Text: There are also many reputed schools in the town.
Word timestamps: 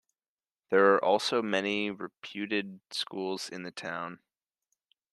There 0.71 0.95
are 0.95 1.05
also 1.05 1.43
many 1.43 1.91
reputed 1.91 2.79
schools 2.89 3.49
in 3.49 3.61
the 3.61 3.69
town. 3.71 4.17